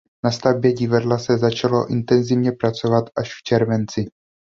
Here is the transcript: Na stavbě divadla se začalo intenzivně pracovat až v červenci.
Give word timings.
Na 0.23 0.31
stavbě 0.31 0.73
divadla 0.73 1.17
se 1.17 1.37
začalo 1.37 1.91
intenzivně 1.91 2.51
pracovat 2.51 3.03
až 3.17 3.31
v 3.39 3.43
červenci. 3.43 4.05